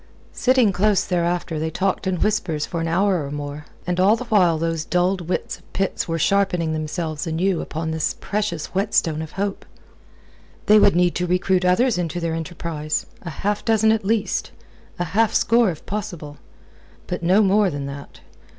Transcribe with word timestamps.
Sitting 0.33 0.71
close 0.73 1.03
thereafter 1.05 1.59
they 1.59 1.69
talked 1.69 2.07
in 2.07 2.15
whispers 2.21 2.65
for 2.65 2.81
an 2.81 2.87
hour 2.87 3.23
or 3.23 3.29
more, 3.29 3.67
and 3.85 3.99
all 3.99 4.15
the 4.15 4.23
while 4.25 4.57
those 4.57 4.83
dulled 4.83 5.21
wits 5.29 5.59
of 5.59 5.73
Pitt's 5.73 6.07
were 6.07 6.17
sharpening 6.17 6.73
themselves 6.73 7.27
anew 7.27 7.61
upon 7.61 7.91
this 7.91 8.15
precious 8.19 8.73
whetstone 8.73 9.21
of 9.21 9.33
hope. 9.33 9.63
They 10.65 10.79
would 10.79 10.95
need 10.95 11.13
to 11.17 11.27
recruit 11.27 11.63
others 11.65 11.99
into 11.99 12.19
their 12.19 12.33
enterprise, 12.33 13.05
a 13.21 13.29
half 13.29 13.63
dozen 13.63 13.91
at 13.91 14.03
least, 14.03 14.49
a 14.97 15.03
half 15.03 15.35
score 15.35 15.69
if 15.69 15.85
possible, 15.85 16.37
but 17.05 17.21
no 17.21 17.43
more 17.43 17.69
than 17.69 17.85
that. 17.85 18.21